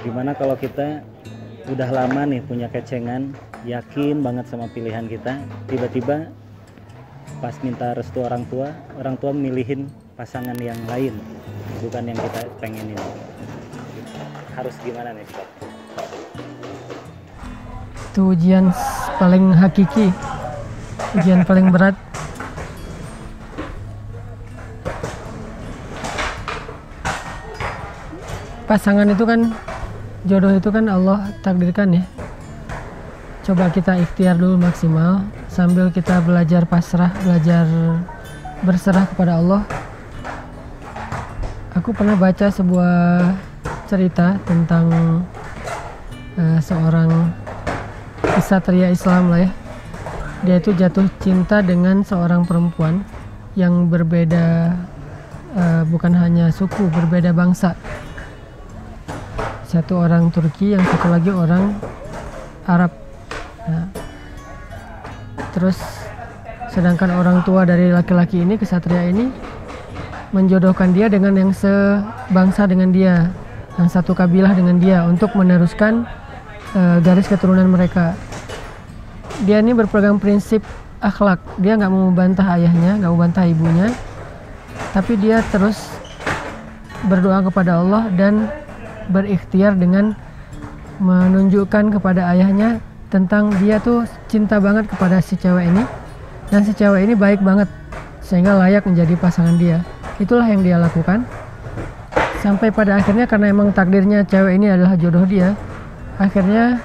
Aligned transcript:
gimana 0.00 0.32
kalau 0.36 0.56
kita 0.56 1.04
udah 1.68 1.88
lama 1.92 2.24
nih 2.26 2.40
punya 2.42 2.66
kecengan 2.72 3.36
yakin 3.68 4.24
banget 4.24 4.48
sama 4.48 4.66
pilihan 4.72 5.06
kita 5.06 5.38
tiba-tiba 5.68 6.32
pas 7.38 7.54
minta 7.64 7.92
restu 7.94 8.24
orang 8.24 8.44
tua 8.48 8.72
orang 8.96 9.16
tua 9.20 9.30
milihin 9.30 9.86
pasangan 10.16 10.56
yang 10.60 10.78
lain 10.88 11.16
bukan 11.80 12.12
yang 12.12 12.18
kita 12.18 12.42
pengenin. 12.60 13.00
Harus 14.52 14.76
gimana 14.84 15.16
nih 15.16 15.24
Ustaz? 15.24 15.70
itu 18.10 18.34
ujian 18.34 18.74
paling 19.22 19.54
hakiki. 19.54 20.10
Ujian 21.14 21.46
paling 21.46 21.70
berat. 21.70 21.94
Pasangan 28.66 29.06
itu 29.14 29.22
kan 29.22 29.54
jodoh 30.24 30.52
itu 30.52 30.68
kan 30.68 30.84
Allah 30.88 31.32
takdirkan 31.40 31.96
ya. 31.96 32.04
Coba 33.40 33.72
kita 33.72 33.96
ikhtiar 33.96 34.36
dulu 34.36 34.60
maksimal 34.60 35.24
sambil 35.48 35.88
kita 35.88 36.20
belajar 36.20 36.68
pasrah 36.68 37.10
belajar 37.24 37.64
berserah 38.60 39.08
kepada 39.08 39.40
Allah. 39.40 39.62
Aku 41.72 41.96
pernah 41.96 42.18
baca 42.18 42.52
sebuah 42.52 43.32
cerita 43.88 44.36
tentang 44.44 44.86
eh, 46.36 46.58
seorang 46.60 47.32
kesatria 48.20 48.92
Islam 48.92 49.32
lah 49.32 49.40
ya. 49.48 49.50
Dia 50.40 50.56
itu 50.60 50.72
jatuh 50.72 51.08
cinta 51.20 51.60
dengan 51.64 52.04
seorang 52.04 52.44
perempuan 52.44 53.00
yang 53.56 53.88
berbeda 53.88 54.76
eh, 55.56 55.82
bukan 55.88 56.12
hanya 56.12 56.52
suku 56.52 56.92
berbeda 56.92 57.32
bangsa 57.32 57.72
satu 59.70 60.02
orang 60.02 60.34
Turki 60.34 60.74
yang 60.74 60.82
satu 60.82 61.14
lagi 61.14 61.30
orang 61.30 61.78
Arab. 62.66 62.90
Nah, 63.70 63.86
terus 65.54 65.78
sedangkan 66.74 67.14
orang 67.14 67.46
tua 67.46 67.62
dari 67.62 67.94
laki-laki 67.94 68.42
ini 68.42 68.58
kesatria 68.58 69.06
ini 69.06 69.30
menjodohkan 70.34 70.90
dia 70.90 71.06
dengan 71.06 71.38
yang 71.38 71.54
sebangsa 71.54 72.66
dengan 72.66 72.90
dia 72.90 73.30
yang 73.78 73.86
satu 73.86 74.10
kabilah 74.10 74.58
dengan 74.58 74.82
dia 74.82 75.06
untuk 75.06 75.38
meneruskan 75.38 76.02
eh, 76.74 76.98
garis 77.06 77.30
keturunan 77.30 77.70
mereka. 77.70 78.18
Dia 79.46 79.62
ini 79.62 79.70
berpegang 79.70 80.18
prinsip 80.18 80.66
akhlak. 80.98 81.38
Dia 81.62 81.78
nggak 81.78 81.90
mau 81.94 82.10
membantah 82.10 82.58
ayahnya 82.58 82.98
nggak 82.98 83.10
mau 83.10 83.18
membantah 83.22 83.46
ibunya. 83.46 83.94
Tapi 84.90 85.14
dia 85.14 85.46
terus 85.54 85.78
berdoa 87.06 87.38
kepada 87.46 87.78
Allah 87.78 88.10
dan 88.18 88.50
berikhtiar 89.10 89.74
dengan 89.76 90.14
menunjukkan 91.02 91.98
kepada 91.98 92.30
ayahnya 92.32 92.78
tentang 93.10 93.50
dia 93.58 93.82
tuh 93.82 94.06
cinta 94.30 94.62
banget 94.62 94.86
kepada 94.86 95.18
si 95.18 95.34
cewek 95.34 95.66
ini. 95.66 95.84
Dan 96.50 96.62
si 96.66 96.72
cewek 96.74 97.06
ini 97.06 97.14
baik 97.18 97.42
banget 97.42 97.66
sehingga 98.22 98.54
layak 98.58 98.86
menjadi 98.86 99.14
pasangan 99.18 99.58
dia. 99.58 99.82
Itulah 100.22 100.46
yang 100.46 100.62
dia 100.62 100.78
lakukan. 100.78 101.26
Sampai 102.40 102.72
pada 102.72 102.96
akhirnya 102.96 103.28
karena 103.28 103.52
emang 103.52 103.74
takdirnya 103.74 104.24
cewek 104.24 104.56
ini 104.56 104.72
adalah 104.72 104.96
jodoh 104.96 105.28
dia 105.28 105.52
akhirnya 106.20 106.76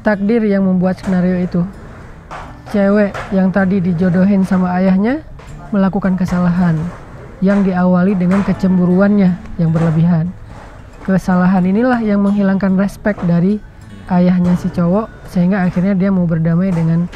takdir 0.00 0.40
yang 0.48 0.64
membuat 0.64 0.96
skenario 0.96 1.36
itu. 1.44 1.60
Cewek 2.72 3.12
yang 3.30 3.52
tadi 3.52 3.78
dijodohin 3.84 4.42
sama 4.42 4.74
ayahnya 4.80 5.22
melakukan 5.70 6.16
kesalahan 6.16 6.74
yang 7.44 7.60
diawali 7.60 8.16
dengan 8.16 8.40
kecemburuannya 8.42 9.60
yang 9.60 9.70
berlebihan 9.70 10.32
kesalahan 11.06 11.62
inilah 11.62 12.02
yang 12.02 12.18
menghilangkan 12.18 12.74
respect 12.74 13.22
dari 13.30 13.62
ayahnya 14.10 14.58
si 14.58 14.66
cowok 14.74 15.30
sehingga 15.30 15.62
akhirnya 15.62 15.94
dia 15.94 16.10
mau 16.10 16.26
berdamai 16.26 16.74
dengan 16.74 17.06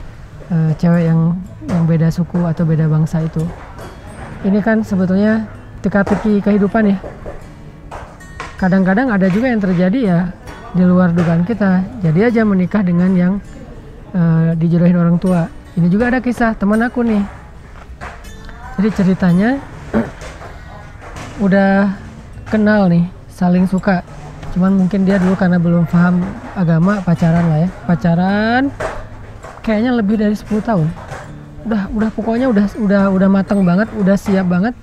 eh, 0.54 0.70
cewek 0.78 1.10
yang 1.10 1.34
yang 1.66 1.82
beda 1.90 2.06
suku 2.14 2.38
atau 2.46 2.62
beda 2.62 2.86
bangsa 2.86 3.26
itu. 3.26 3.42
Ini 4.46 4.62
kan 4.62 4.86
sebetulnya 4.86 5.50
teka-teki 5.82 6.38
kehidupan 6.38 6.94
ya. 6.94 6.98
Kadang-kadang 8.62 9.10
ada 9.10 9.26
juga 9.26 9.50
yang 9.50 9.58
terjadi 9.60 9.98
ya 9.98 10.18
di 10.70 10.86
luar 10.86 11.10
dugaan 11.10 11.42
kita. 11.42 11.82
Jadi 11.98 12.30
aja 12.30 12.46
menikah 12.46 12.86
dengan 12.86 13.10
yang 13.18 13.32
eh, 14.14 14.54
dijodohin 14.54 14.94
orang 14.94 15.18
tua. 15.18 15.50
Ini 15.74 15.90
juga 15.90 16.14
ada 16.14 16.22
kisah 16.22 16.54
teman 16.54 16.78
aku 16.86 17.02
nih. 17.02 17.26
Jadi 18.78 18.88
ceritanya 18.94 19.58
udah 21.44 21.90
kenal 22.46 22.86
nih 22.86 23.19
saling 23.40 23.64
suka. 23.64 24.04
Cuman 24.52 24.76
mungkin 24.76 25.08
dia 25.08 25.16
dulu 25.16 25.32
karena 25.32 25.56
belum 25.56 25.88
paham 25.88 26.20
agama 26.52 27.00
pacaran 27.00 27.48
lah 27.48 27.58
ya. 27.64 27.68
Pacaran 27.88 28.68
kayaknya 29.64 29.96
lebih 29.96 30.20
dari 30.20 30.36
10 30.36 30.60
tahun. 30.60 30.88
Udah 31.64 31.88
udah 31.88 32.10
pokoknya 32.12 32.52
udah 32.52 32.66
udah 32.76 33.02
udah 33.08 33.28
matang 33.32 33.64
banget 33.64 33.88
udah 33.96 34.16
siap 34.20 34.44
banget. 34.44 34.76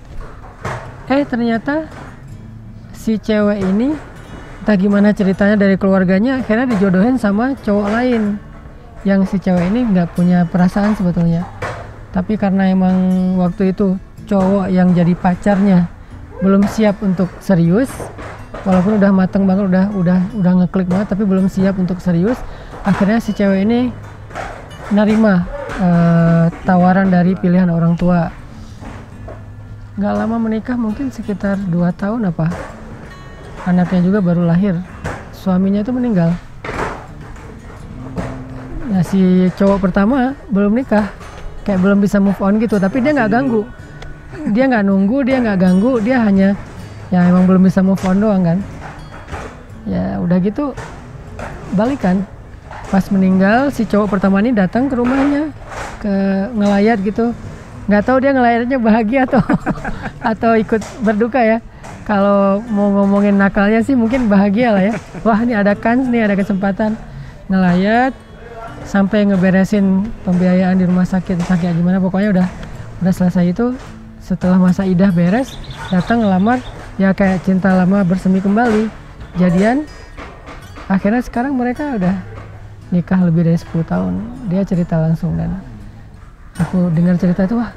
Eh 1.05 1.21
ternyata 1.21 1.85
si 2.97 3.21
cewek 3.21 3.61
ini 3.61 3.93
entah 4.65 4.75
gimana 4.75 5.13
ceritanya 5.13 5.55
dari 5.55 5.77
keluarganya 5.77 6.41
akhirnya 6.41 6.73
dijodohin 6.73 7.21
sama 7.21 7.53
cowok 7.61 7.87
lain. 7.93 8.41
Yang 9.05 9.21
si 9.29 9.37
cewek 9.37 9.69
ini 9.69 9.85
nggak 9.93 10.17
punya 10.17 10.49
perasaan 10.49 10.97
sebetulnya. 10.97 11.45
Tapi 12.09 12.33
karena 12.33 12.73
emang 12.73 12.97
waktu 13.37 13.75
itu 13.77 13.99
cowok 14.25 14.73
yang 14.73 14.91
jadi 14.97 15.13
pacarnya 15.13 15.87
belum 16.41 16.65
siap 16.69 17.01
untuk 17.01 17.29
serius 17.41 17.89
walaupun 18.67 18.99
udah 18.99 19.11
mateng 19.15 19.47
banget 19.47 19.71
udah 19.71 19.85
udah 19.95 20.19
udah 20.43 20.51
ngeklik 20.63 20.91
banget 20.91 21.07
tapi 21.15 21.23
belum 21.23 21.47
siap 21.47 21.79
untuk 21.79 22.03
serius. 22.03 22.35
Akhirnya 22.83 23.23
si 23.23 23.31
cewek 23.31 23.63
ini 23.63 23.95
nerima 24.91 25.47
eh, 25.79 26.45
tawaran 26.67 27.07
dari 27.07 27.31
pilihan 27.39 27.71
orang 27.71 27.95
tua. 27.95 28.27
Nggak 29.95 30.13
lama 30.13 30.35
menikah 30.37 30.75
mungkin 30.75 31.09
sekitar 31.09 31.55
2 31.57 31.71
tahun 31.95 32.27
apa. 32.29 32.51
Anaknya 33.63 34.03
juga 34.03 34.19
baru 34.19 34.43
lahir. 34.43 34.75
Suaminya 35.31 35.81
itu 35.81 35.95
meninggal. 35.95 36.35
Nah 38.91 39.01
si 39.03 39.47
cowok 39.55 39.89
pertama 39.89 40.35
belum 40.51 40.75
nikah. 40.75 41.07
Kayak 41.63 41.83
belum 41.83 41.99
bisa 42.03 42.19
move 42.19 42.39
on 42.43 42.59
gitu 42.59 42.75
tapi 42.79 42.99
dia 42.99 43.15
nggak 43.15 43.31
ganggu. 43.31 43.63
Dia 44.51 44.67
nggak 44.67 44.83
nunggu 44.83 45.17
dia 45.23 45.39
nggak 45.39 45.57
ganggu 45.59 45.99
dia 46.03 46.19
hanya 46.23 46.55
ya 47.07 47.23
emang 47.23 47.47
belum 47.47 47.63
bisa 47.63 47.79
move 47.79 48.01
on 48.03 48.17
doang 48.19 48.43
kan? 48.43 48.59
Ya 49.87 50.19
udah 50.19 50.37
gitu 50.43 50.75
balikan. 51.75 52.23
Pas 52.87 53.03
meninggal 53.11 53.67
si 53.71 53.83
cowok 53.83 54.15
pertama 54.15 54.39
ini 54.39 54.55
datang 54.55 54.87
ke 54.87 54.95
rumahnya 54.95 55.51
ke 55.99 56.13
ngelayat 56.55 56.97
gitu. 57.03 57.35
Nggak 57.87 58.03
tahu 58.03 58.17
dia 58.19 58.31
ngelayatnya 58.35 58.77
bahagia 58.79 59.21
atau 59.27 59.43
atau 60.31 60.51
ikut 60.55 60.81
berduka 61.03 61.39
ya. 61.39 61.57
Kalau 62.07 62.63
mau 62.71 62.87
ngomongin 62.95 63.35
nakalnya 63.35 63.83
sih 63.83 63.91
mungkin 63.91 64.31
bahagia 64.31 64.71
lah 64.71 64.83
ya. 64.91 64.93
Wah 65.27 65.39
ini 65.43 65.55
ada 65.55 65.75
kans 65.75 66.07
nih 66.07 66.27
ada 66.27 66.35
kesempatan. 66.39 66.95
Ngelayat 67.51 68.15
sampai 68.87 69.27
ngeberesin 69.27 70.07
pembiayaan 70.23 70.79
di 70.79 70.87
rumah 70.87 71.03
sakit. 71.03 71.43
Sakit 71.43 71.75
gimana 71.75 71.99
pokoknya 71.99 72.31
udah 72.39 72.47
udah 73.03 73.13
selesai 73.15 73.51
itu. 73.51 73.75
Setelah 74.23 74.59
masa 74.59 74.83
idah 74.83 75.11
beres 75.11 75.55
datang 75.87 76.19
ngelamar 76.23 76.59
ya 76.97 77.13
kayak 77.13 77.45
cinta 77.45 77.73
lama 77.73 78.01
bersemi 78.01 78.41
kembali. 78.41 78.89
Jadian 79.37 79.85
akhirnya 80.89 81.21
sekarang 81.21 81.53
mereka 81.53 81.93
udah 81.93 82.17
nikah 82.89 83.21
lebih 83.21 83.45
dari 83.45 83.57
10 83.57 83.85
tahun. 83.85 84.13
Dia 84.49 84.65
cerita 84.65 84.97
langsung 84.97 85.37
dan. 85.37 85.61
Aku 86.57 86.89
dengar 86.89 87.13
cerita 87.21 87.45
itu 87.45 87.53
wah 87.53 87.69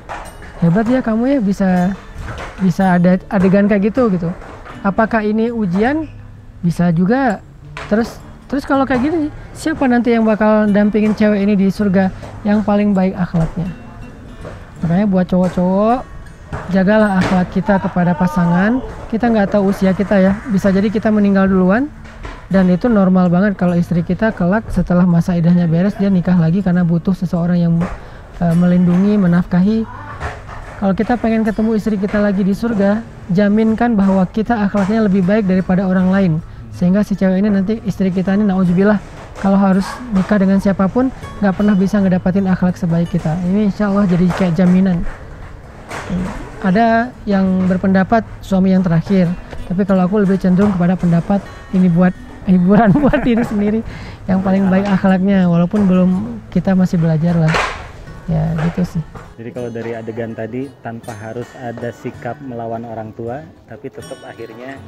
hebat 0.65 0.89
ya 0.89 1.05
kamu 1.05 1.37
ya 1.37 1.39
bisa 1.45 1.93
bisa 2.65 2.97
ada 2.97 3.21
adegan 3.29 3.69
kayak 3.69 3.93
gitu 3.93 4.09
gitu. 4.09 4.33
Apakah 4.81 5.21
ini 5.21 5.53
ujian? 5.53 6.09
Bisa 6.65 6.89
juga. 6.89 7.45
Terus 7.93 8.17
terus 8.49 8.65
kalau 8.65 8.89
kayak 8.89 9.05
gini 9.05 9.29
siapa 9.53 9.85
nanti 9.85 10.17
yang 10.17 10.25
bakal 10.25 10.65
dampingin 10.73 11.13
cewek 11.13 11.45
ini 11.45 11.55
di 11.61 11.69
surga 11.69 12.09
yang 12.49 12.65
paling 12.65 12.97
baik 12.97 13.13
akhlaknya? 13.21 13.69
Makanya 14.81 15.07
buat 15.13 15.29
cowok-cowok 15.29 16.20
jagalah 16.71 17.19
akhlak 17.19 17.51
kita 17.51 17.83
kepada 17.83 18.15
pasangan. 18.15 18.79
Kita 19.11 19.27
nggak 19.29 19.59
tahu 19.59 19.75
usia 19.75 19.91
kita 19.93 20.17
ya. 20.23 20.33
Bisa 20.49 20.71
jadi 20.71 20.87
kita 20.89 21.11
meninggal 21.11 21.51
duluan. 21.51 21.91
Dan 22.51 22.67
itu 22.67 22.91
normal 22.91 23.31
banget 23.31 23.55
kalau 23.55 23.79
istri 23.79 24.03
kita 24.03 24.35
kelak 24.35 24.67
setelah 24.75 25.07
masa 25.07 25.39
idahnya 25.39 25.71
beres 25.71 25.95
dia 25.95 26.11
nikah 26.11 26.35
lagi 26.35 26.67
karena 26.67 26.83
butuh 26.83 27.15
seseorang 27.15 27.59
yang 27.63 27.75
eh, 28.43 28.55
melindungi 28.59 29.15
menafkahi. 29.23 29.87
Kalau 30.83 30.95
kita 30.97 31.15
pengen 31.21 31.47
ketemu 31.47 31.79
istri 31.79 31.95
kita 31.95 32.19
lagi 32.19 32.43
di 32.43 32.51
surga 32.51 33.05
jaminkan 33.31 33.95
bahwa 33.95 34.27
kita 34.27 34.67
akhlaknya 34.67 35.07
lebih 35.07 35.23
baik 35.23 35.47
daripada 35.47 35.87
orang 35.87 36.11
lain. 36.11 36.33
Sehingga 36.75 37.07
si 37.07 37.15
cewek 37.15 37.39
ini 37.39 37.55
nanti 37.55 37.79
istri 37.87 38.11
kita 38.11 38.35
ini 38.35 38.43
nauzubillah 38.43 38.99
kalau 39.39 39.61
harus 39.61 39.87
nikah 40.11 40.41
dengan 40.43 40.59
siapa 40.59 40.91
pun 40.91 41.13
nggak 41.39 41.55
pernah 41.55 41.79
bisa 41.79 42.03
ngedapatin 42.03 42.51
akhlak 42.51 42.75
sebaik 42.75 43.15
kita. 43.15 43.39
Ini 43.47 43.71
insya 43.71 43.95
Allah 43.95 44.11
jadi 44.11 44.27
kayak 44.35 44.59
jaminan 44.59 45.07
ada 46.61 47.09
yang 47.25 47.65
berpendapat 47.65 48.25
suami 48.45 48.73
yang 48.77 48.85
terakhir. 48.85 49.29
Tapi 49.69 49.83
kalau 49.89 50.05
aku 50.05 50.23
lebih 50.25 50.37
cenderung 50.37 50.73
kepada 50.77 50.95
pendapat 50.97 51.41
ini 51.73 51.89
buat 51.89 52.13
hiburan 52.51 52.91
buat 52.97 53.21
diri 53.21 53.45
sendiri 53.45 53.81
yang 54.25 54.41
paling 54.41 54.67
baik 54.73 54.89
akhlaknya 54.89 55.47
walaupun 55.47 55.85
belum 55.85 56.11
kita 56.49 56.73
masih 56.77 57.01
belajar 57.01 57.37
lah. 57.37 57.53
Ya 58.31 58.55
gitu 58.71 58.87
sih. 58.87 59.03
Jadi 59.43 59.51
kalau 59.51 59.71
dari 59.75 59.91
adegan 59.97 60.37
tadi 60.37 60.71
tanpa 60.87 61.11
harus 61.19 61.51
ada 61.59 61.91
sikap 61.91 62.39
melawan 62.39 62.87
orang 62.87 63.11
tua, 63.11 63.43
tapi 63.67 63.91
tetap 63.91 64.23
akhirnya 64.23 64.79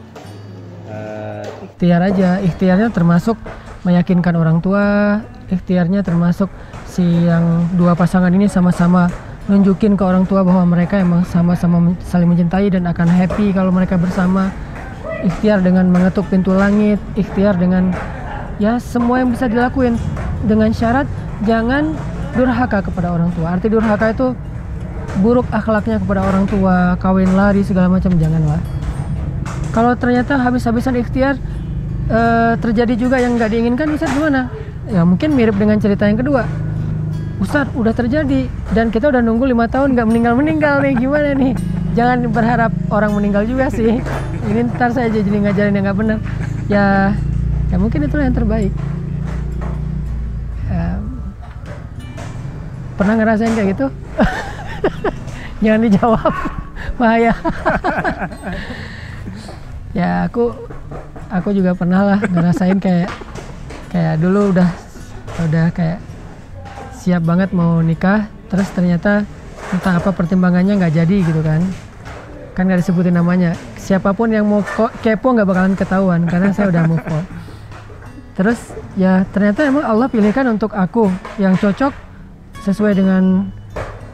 eh, 0.87 1.45
ikhtiar 1.67 2.07
aja. 2.07 2.39
Ikhtiarnya 2.39 2.95
termasuk 2.95 3.35
meyakinkan 3.83 4.39
orang 4.39 4.63
tua. 4.63 5.19
Ikhtiarnya 5.51 6.07
termasuk 6.07 6.47
si 6.87 7.03
yang 7.03 7.67
dua 7.75 7.99
pasangan 7.99 8.31
ini 8.31 8.47
sama-sama 8.47 9.11
nunjukin 9.51 9.99
ke 9.99 10.03
orang 10.07 10.23
tua 10.29 10.47
bahwa 10.47 10.63
mereka 10.67 11.03
emang 11.03 11.27
sama-sama 11.27 11.95
saling 12.07 12.31
mencintai 12.31 12.71
dan 12.71 12.87
akan 12.87 13.09
happy 13.11 13.51
kalau 13.51 13.75
mereka 13.75 13.99
bersama 13.99 14.55
ikhtiar 15.27 15.63
dengan 15.63 15.91
mengetuk 15.91 16.27
pintu 16.31 16.55
langit 16.55 16.99
ikhtiar 17.19 17.59
dengan 17.59 17.91
ya 18.63 18.79
semua 18.79 19.23
yang 19.23 19.35
bisa 19.35 19.51
dilakuin 19.51 19.99
dengan 20.47 20.71
syarat 20.71 21.11
jangan 21.43 21.95
durhaka 22.39 22.87
kepada 22.87 23.11
orang 23.11 23.35
tua 23.35 23.59
arti 23.59 23.67
durhaka 23.67 24.15
itu 24.15 24.27
buruk 25.21 25.45
akhlaknya 25.51 25.99
kepada 25.99 26.23
orang 26.23 26.47
tua 26.47 26.95
kawin 27.03 27.35
lari 27.35 27.67
segala 27.67 27.91
macam 27.91 28.15
janganlah 28.15 28.63
kalau 29.73 29.97
ternyata 29.97 30.37
habis-habisan 30.37 31.01
ikhtiar 31.01 31.41
eh, 32.13 32.53
terjadi 32.61 32.95
juga 32.95 33.17
yang 33.17 33.41
nggak 33.41 33.51
diinginkan 33.51 33.89
Ustadz 33.89 34.13
gimana? 34.13 34.53
Ya 34.93 35.01
mungkin 35.09 35.33
mirip 35.33 35.57
dengan 35.57 35.81
cerita 35.81 36.05
yang 36.05 36.21
kedua. 36.21 36.45
Ustadz 37.41 37.73
udah 37.73 37.95
terjadi 37.97 38.51
dan 38.77 38.93
kita 38.93 39.09
udah 39.09 39.25
nunggu 39.25 39.49
lima 39.49 39.71
tahun 39.71 39.97
nggak 39.97 40.09
meninggal 40.09 40.35
meninggal 40.37 40.75
nih 40.85 40.95
gimana 40.99 41.31
nih? 41.33 41.53
Jangan 41.93 42.19
berharap 42.33 42.73
orang 42.89 43.13
meninggal 43.17 43.45
juga 43.45 43.69
sih. 43.69 44.01
Ini 44.49 44.61
ntar 44.73 44.93
saya 44.97 45.13
jadi 45.13 45.29
ngajarin 45.29 45.77
yang 45.77 45.85
nggak 45.89 45.99
benar. 45.99 46.19
Ya, 46.69 47.13
ya 47.69 47.77
mungkin 47.77 48.05
itulah 48.05 48.25
yang 48.25 48.37
terbaik. 48.37 48.73
Ya, 50.73 51.01
pernah 52.97 53.15
ngerasain 53.21 53.53
kayak 53.53 53.69
gitu? 53.77 53.87
Jangan 55.65 55.81
dijawab, 55.85 56.33
bahaya. 57.01 57.33
ya 59.99 60.25
aku 60.25 60.49
aku 61.29 61.53
juga 61.53 61.77
pernah 61.77 62.01
lah 62.01 62.19
ngerasain 62.25 62.81
kayak 62.81 63.13
kayak 63.93 64.17
dulu 64.25 64.57
udah 64.57 64.71
udah 65.45 65.69
kayak 65.77 66.01
siap 67.03 67.27
banget 67.27 67.51
mau 67.51 67.83
nikah 67.83 68.31
terus 68.47 68.71
ternyata 68.71 69.27
entah 69.75 69.99
apa 69.99 70.15
pertimbangannya 70.15 70.79
nggak 70.79 70.95
jadi 71.03 71.17
gitu 71.27 71.43
kan. 71.43 71.59
Kan 72.55 72.71
nggak 72.71 72.87
disebutin 72.87 73.19
namanya. 73.19 73.59
Siapa 73.75 74.15
pun 74.15 74.31
yang 74.31 74.47
mau 74.47 74.63
kepo 75.03 75.35
nggak 75.35 75.49
bakalan 75.49 75.75
ketahuan 75.75 76.23
karena 76.31 76.55
saya 76.55 76.71
udah 76.71 76.83
move 76.87 77.03
on. 77.11 77.25
Terus 78.39 78.61
ya 78.95 79.27
ternyata 79.35 79.67
emang 79.67 79.83
Allah 79.83 80.07
pilihkan 80.07 80.47
untuk 80.47 80.71
aku 80.79 81.11
yang 81.43 81.59
cocok 81.59 81.91
sesuai 82.63 82.95
dengan 82.95 83.51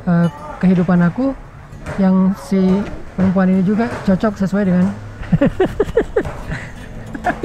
eh, 0.08 0.28
kehidupan 0.64 1.04
aku 1.04 1.36
yang 2.00 2.32
si 2.40 2.80
perempuan 3.12 3.52
ini 3.52 3.62
juga 3.66 3.84
cocok 4.08 4.32
sesuai 4.40 4.64
dengan 4.64 4.86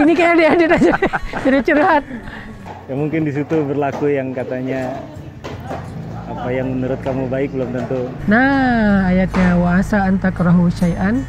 ini 0.01 0.13
kayak 0.15 0.35
diedit 0.39 0.71
aja 0.71 0.93
jadi 1.43 1.57
curhat. 1.59 2.03
Ya 2.87 2.95
mungkin 2.95 3.27
di 3.27 3.31
situ 3.35 3.55
berlaku 3.67 4.11
yang 4.11 4.31
katanya 4.31 4.95
apa 6.43 6.51
yang 6.51 6.75
menurut 6.75 6.99
kamu 6.99 7.23
baik 7.31 7.55
belum 7.55 7.71
tentu. 7.71 8.11
nah 8.27 9.07
ayatnya 9.07 9.55
wasa 9.63 10.11
antakrahu 10.11 10.67
syai'an. 10.67 11.23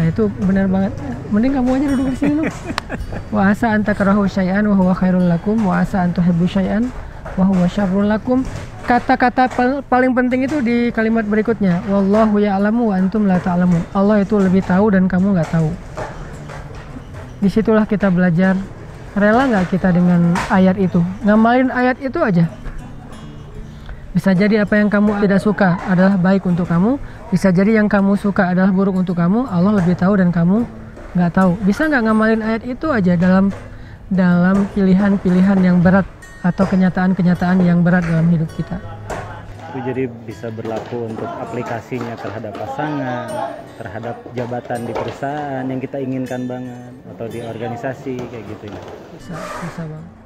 Nah 0.00 0.04
itu 0.08 0.32
benar 0.48 0.64
banget. 0.64 0.96
Mending 1.28 1.60
kamu 1.60 1.68
aja 1.76 1.86
duduk 1.92 2.08
di 2.08 2.16
sini 2.16 2.34
Nuk. 2.40 2.48
wa 3.36 3.52
asa 3.52 3.76
antakrahu 3.76 4.24
syai'an 4.24 4.64
wa 4.64 4.72
huwa 4.72 4.96
khairul 4.96 5.28
lakum. 5.28 5.60
Wa 5.60 5.84
asa 5.84 6.08
antuhibbu 6.08 6.48
syai'an 6.48 6.88
wa 7.36 7.44
huwa 7.44 7.68
syarrul 7.68 8.08
lakum. 8.08 8.48
Kata-kata 8.88 9.52
pal- 9.52 9.84
paling 9.84 10.16
penting 10.16 10.48
itu 10.48 10.64
di 10.64 10.88
kalimat 10.88 11.28
berikutnya 11.28 11.84
wallahu 11.92 12.40
ya'lamu 12.40 12.88
wa 12.88 12.96
antum 12.96 13.28
la 13.28 13.36
ta'lamun. 13.36 13.84
Allah 13.92 14.24
itu 14.24 14.40
lebih 14.40 14.64
tahu 14.64 14.88
dan 14.88 15.04
kamu 15.04 15.36
nggak 15.36 15.52
tahu. 15.52 15.68
Di 17.44 17.52
situlah 17.52 17.84
kita 17.84 18.08
belajar. 18.08 18.56
Rela 19.12 19.48
nggak 19.52 19.68
kita 19.68 19.92
dengan 19.92 20.32
ayat 20.48 20.80
itu? 20.80 21.04
Ngamalin 21.28 21.68
ayat 21.72 22.00
itu 22.00 22.20
aja 22.24 22.48
bisa 24.16 24.32
jadi 24.32 24.64
apa 24.64 24.80
yang 24.80 24.88
kamu 24.88 25.20
tidak 25.28 25.44
suka 25.44 25.76
adalah 25.84 26.16
baik 26.16 26.48
untuk 26.48 26.64
kamu. 26.64 26.96
Bisa 27.28 27.52
jadi 27.52 27.76
yang 27.76 27.84
kamu 27.84 28.16
suka 28.16 28.56
adalah 28.56 28.72
buruk 28.72 28.96
untuk 28.96 29.12
kamu. 29.12 29.44
Allah 29.44 29.76
lebih 29.76 29.92
tahu 29.92 30.16
dan 30.16 30.32
kamu 30.32 30.64
nggak 31.12 31.36
tahu. 31.36 31.52
Bisa 31.68 31.84
nggak 31.84 32.02
ngamalin 32.08 32.40
ayat 32.40 32.64
itu 32.64 32.88
aja 32.88 33.12
dalam 33.12 33.52
dalam 34.08 34.64
pilihan-pilihan 34.72 35.60
yang 35.60 35.84
berat 35.84 36.08
atau 36.40 36.64
kenyataan-kenyataan 36.64 37.60
yang 37.60 37.84
berat 37.84 38.08
dalam 38.08 38.24
hidup 38.32 38.48
kita? 38.56 38.80
Itu 39.76 39.84
jadi 39.84 40.08
bisa 40.24 40.48
berlaku 40.48 41.12
untuk 41.12 41.28
aplikasinya 41.28 42.16
terhadap 42.16 42.56
pasangan, 42.56 43.28
terhadap 43.76 44.16
jabatan 44.32 44.88
di 44.88 44.92
perusahaan 44.96 45.64
yang 45.68 45.76
kita 45.76 46.00
inginkan 46.00 46.48
banget 46.48 46.92
atau 47.12 47.26
di 47.28 47.44
organisasi 47.44 48.16
kayak 48.16 48.44
gitu 48.48 48.64
ya. 48.72 48.80
bisa 49.12 49.34
bisa 49.36 49.82
bang 49.84 50.25